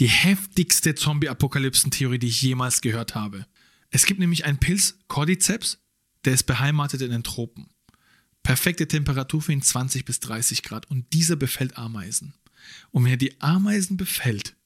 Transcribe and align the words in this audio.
die 0.00 0.08
heftigste 0.08 0.94
Zombie-Apokalypsen-Theorie, 0.94 2.18
die 2.18 2.28
ich 2.28 2.40
jemals 2.40 2.80
gehört 2.80 3.14
habe. 3.14 3.46
Es 3.90 4.06
gibt 4.06 4.18
nämlich 4.18 4.46
einen 4.46 4.58
Pilz, 4.58 4.98
Cordyceps, 5.08 5.78
der 6.24 6.32
ist 6.32 6.44
beheimatet 6.44 7.02
in 7.02 7.10
den 7.10 7.22
Tropen. 7.22 7.68
Perfekte 8.42 8.88
Temperatur 8.88 9.42
für 9.42 9.52
ihn 9.52 9.60
20 9.60 10.06
bis 10.06 10.18
30 10.20 10.62
Grad 10.62 10.90
und 10.90 11.12
dieser 11.12 11.36
befällt 11.36 11.76
Ameisen. 11.76 12.32
Und 12.90 13.04
wenn 13.04 13.10
er 13.12 13.16
die 13.18 13.40
Ameisen 13.42 13.98
befällt, 13.98 14.56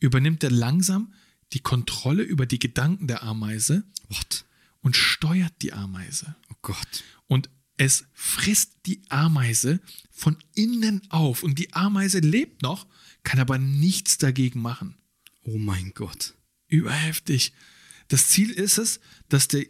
übernimmt 0.00 0.42
er 0.42 0.50
langsam 0.50 1.14
die 1.52 1.60
Kontrolle 1.60 2.24
über 2.24 2.46
die 2.46 2.58
Gedanken 2.58 3.06
der 3.06 3.22
Ameise 3.22 3.84
What? 4.08 4.44
und 4.80 4.96
steuert 4.96 5.52
die 5.62 5.72
Ameise. 5.72 6.34
Oh 6.50 6.56
Gott. 6.60 7.04
Und 7.28 7.50
es 7.76 8.04
frisst 8.12 8.72
die 8.86 9.02
Ameise 9.08 9.80
von 10.10 10.36
innen 10.54 11.02
auf. 11.10 11.42
Und 11.42 11.58
die 11.58 11.72
Ameise 11.72 12.20
lebt 12.20 12.62
noch, 12.62 12.86
kann 13.22 13.40
aber 13.40 13.58
nichts 13.58 14.18
dagegen 14.18 14.60
machen. 14.60 14.96
Oh 15.42 15.58
mein 15.58 15.92
Gott. 15.94 16.34
Überheftig. 16.68 17.52
Das 18.08 18.28
Ziel 18.28 18.50
ist 18.50 18.78
es, 18.78 19.00
dass 19.28 19.48
der, 19.48 19.66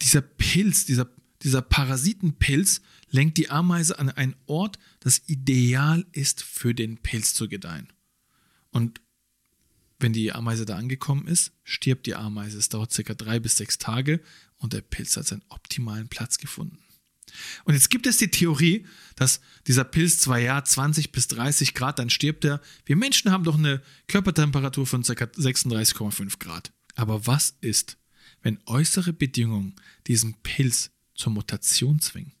dieser 0.00 0.22
Pilz, 0.22 0.86
dieser, 0.86 1.10
dieser 1.42 1.62
Parasitenpilz, 1.62 2.80
lenkt 3.10 3.38
die 3.38 3.50
Ameise 3.50 3.98
an 3.98 4.10
einen 4.10 4.36
Ort, 4.46 4.78
das 5.00 5.22
ideal 5.26 6.06
ist 6.12 6.42
für 6.42 6.74
den 6.74 6.98
Pilz 6.98 7.34
zu 7.34 7.48
gedeihen. 7.48 7.92
Und 8.70 9.00
wenn 9.98 10.12
die 10.12 10.32
Ameise 10.32 10.64
da 10.64 10.76
angekommen 10.76 11.26
ist, 11.26 11.52
stirbt 11.64 12.06
die 12.06 12.14
Ameise. 12.14 12.58
Es 12.58 12.68
dauert 12.68 12.92
circa 12.92 13.14
drei 13.14 13.40
bis 13.40 13.56
sechs 13.56 13.78
Tage 13.78 14.20
und 14.58 14.72
der 14.72 14.82
Pilz 14.82 15.16
hat 15.16 15.26
seinen 15.26 15.42
optimalen 15.48 16.08
Platz 16.08 16.38
gefunden. 16.38 16.78
Und 17.64 17.74
jetzt 17.74 17.90
gibt 17.90 18.06
es 18.06 18.18
die 18.18 18.30
Theorie, 18.30 18.86
dass 19.16 19.40
dieser 19.66 19.84
Pilz 19.84 20.18
zwar 20.18 20.38
ja 20.38 20.62
20 20.62 21.12
bis 21.12 21.28
30 21.28 21.74
Grad, 21.74 21.98
dann 21.98 22.10
stirbt 22.10 22.44
er. 22.44 22.60
Wir 22.84 22.96
Menschen 22.96 23.30
haben 23.30 23.44
doch 23.44 23.58
eine 23.58 23.82
Körpertemperatur 24.06 24.86
von 24.86 25.02
ca. 25.02 25.12
36,5 25.12 26.38
Grad. 26.38 26.72
Aber 26.94 27.26
was 27.26 27.56
ist, 27.60 27.98
wenn 28.42 28.58
äußere 28.66 29.12
Bedingungen 29.12 29.74
diesen 30.06 30.34
Pilz 30.42 30.90
zur 31.14 31.32
Mutation 31.32 32.00
zwingen? 32.00 32.32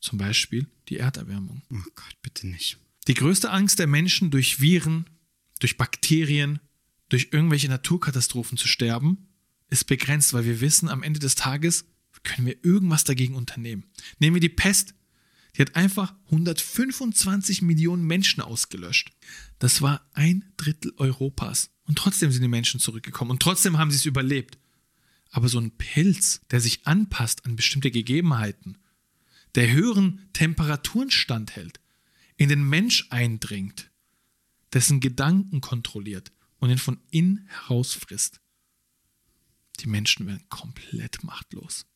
Zum 0.00 0.18
Beispiel 0.18 0.66
die 0.88 0.98
Erderwärmung. 0.98 1.62
Oh 1.70 1.90
Gott, 1.94 2.16
bitte 2.22 2.46
nicht. 2.46 2.78
Die 3.08 3.14
größte 3.14 3.50
Angst 3.50 3.78
der 3.78 3.86
Menschen, 3.86 4.30
durch 4.30 4.60
Viren, 4.60 5.06
durch 5.58 5.76
Bakterien, 5.76 6.60
durch 7.08 7.28
irgendwelche 7.32 7.68
Naturkatastrophen 7.68 8.58
zu 8.58 8.68
sterben, 8.68 9.28
ist 9.68 9.86
begrenzt, 9.86 10.32
weil 10.32 10.44
wir 10.44 10.60
wissen, 10.60 10.88
am 10.88 11.02
Ende 11.02 11.20
des 11.20 11.34
Tages 11.34 11.86
können 12.26 12.46
wir 12.46 12.64
irgendwas 12.64 13.04
dagegen 13.04 13.34
unternehmen. 13.34 13.84
Nehmen 14.18 14.34
wir 14.34 14.40
die 14.40 14.48
Pest. 14.48 14.94
Die 15.56 15.62
hat 15.62 15.74
einfach 15.74 16.14
125 16.26 17.62
Millionen 17.62 18.04
Menschen 18.04 18.42
ausgelöscht. 18.42 19.12
Das 19.58 19.80
war 19.80 20.06
ein 20.12 20.44
Drittel 20.58 20.92
Europas. 20.98 21.70
Und 21.84 21.96
trotzdem 21.96 22.30
sind 22.30 22.42
die 22.42 22.48
Menschen 22.48 22.80
zurückgekommen 22.80 23.30
und 23.30 23.40
trotzdem 23.40 23.78
haben 23.78 23.90
sie 23.90 23.96
es 23.96 24.06
überlebt. 24.06 24.58
Aber 25.30 25.48
so 25.48 25.58
ein 25.58 25.70
Pilz, 25.70 26.40
der 26.50 26.60
sich 26.60 26.86
anpasst 26.86 27.46
an 27.46 27.56
bestimmte 27.56 27.90
Gegebenheiten, 27.90 28.78
der 29.54 29.72
höheren 29.72 30.28
Temperaturen 30.32 31.10
standhält, 31.10 31.80
in 32.36 32.48
den 32.48 32.68
Mensch 32.68 33.06
eindringt, 33.10 33.90
dessen 34.72 35.00
Gedanken 35.00 35.60
kontrolliert 35.60 36.32
und 36.58 36.70
ihn 36.70 36.78
von 36.78 37.00
innen 37.10 37.46
heraus 37.48 37.94
frisst. 37.94 38.40
Die 39.80 39.88
Menschen 39.88 40.26
werden 40.26 40.46
komplett 40.48 41.22
machtlos. 41.22 41.86